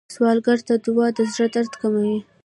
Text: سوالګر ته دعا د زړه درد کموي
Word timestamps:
سوالګر 0.15 0.59
ته 0.67 0.73
دعا 0.85 1.07
د 1.17 1.19
زړه 1.33 1.47
درد 1.55 1.73
کموي 1.81 2.17